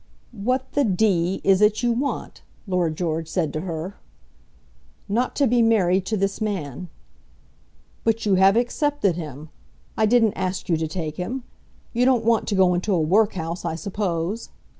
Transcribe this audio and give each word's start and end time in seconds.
"What 0.31 0.71
the 0.71 0.83
d 0.83 1.41
is 1.43 1.61
it 1.61 1.83
you 1.83 1.91
want?" 1.91 2.41
Lord 2.65 2.95
George 2.97 3.27
said 3.27 3.53
to 3.53 3.61
her. 3.61 3.97
"Not 5.07 5.35
to 5.35 5.45
be 5.45 5.61
married 5.61 6.07
to 6.07 6.17
this 6.17 6.41
man." 6.41 6.89
"But 8.03 8.25
you 8.25 8.33
have 8.33 8.57
accepted 8.57 9.15
him. 9.15 9.49
I 9.95 10.07
didn't 10.07 10.33
ask 10.33 10.67
you 10.69 10.75
to 10.77 10.87
take 10.87 11.17
him. 11.17 11.43
You 11.93 12.05
don't 12.05 12.25
want 12.25 12.47
to 12.47 12.55
go 12.55 12.73
into 12.73 12.95
a 12.95 12.99
workhouse, 12.99 13.63
I 13.63 13.75
suppose?" 13.75 14.49